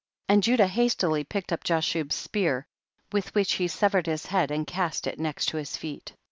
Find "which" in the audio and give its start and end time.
3.35-3.51